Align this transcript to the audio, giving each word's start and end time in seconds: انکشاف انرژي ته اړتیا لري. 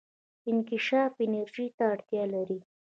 انکشاف 0.49 1.13
انرژي 1.25 1.67
ته 1.77 1.83
اړتیا 1.93 2.23
لري. 2.33 2.59